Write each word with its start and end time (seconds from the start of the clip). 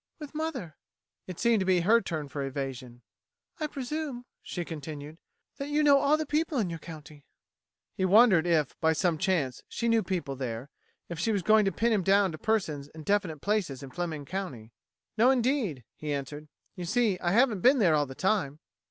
"With 0.17 0.33
mother." 0.33 0.77
It 1.27 1.39
seemed 1.39 1.59
to 1.59 1.65
be 1.67 1.81
her 1.81 2.01
turn 2.01 2.27
for 2.27 2.41
evasion. 2.43 3.03
"I 3.59 3.67
presume," 3.67 4.25
she 4.41 4.65
continued, 4.65 5.19
"that 5.57 5.67
you 5.69 5.83
know 5.83 5.99
all 5.99 6.17
the 6.17 6.25
people 6.25 6.57
in 6.57 6.69
the 6.69 6.79
county?" 6.79 7.23
He 7.93 8.05
wondered 8.05 8.47
if, 8.47 8.75
by 8.81 8.93
some 8.93 9.19
chance, 9.19 9.61
she 9.69 9.87
knew 9.87 10.01
people 10.01 10.35
there, 10.35 10.71
if 11.07 11.19
she 11.19 11.31
was 11.31 11.43
going 11.43 11.65
to 11.65 11.71
pin 11.71 11.93
him 11.93 12.01
down 12.01 12.31
to 12.31 12.39
persons 12.39 12.87
and 12.87 13.05
definite 13.05 13.41
places 13.41 13.83
in 13.83 13.91
Fleming 13.91 14.25
County. 14.25 14.71
"No, 15.19 15.29
indeed," 15.29 15.83
he 15.95 16.11
answered. 16.11 16.47
"You 16.75 16.85
see, 16.85 17.19
I 17.19 17.29
haven't 17.29 17.61
been 17.61 17.77
there 17.77 17.93
all 17.93 18.07
the 18.07 18.15
time." 18.15 18.57